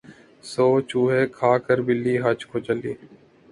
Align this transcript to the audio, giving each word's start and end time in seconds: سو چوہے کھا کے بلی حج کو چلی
سو 0.43 0.65
چوہے 0.89 1.21
کھا 1.37 1.51
کے 1.65 1.75
بلی 1.85 2.15
حج 2.23 2.39
کو 2.49 2.57
چلی 2.65 2.93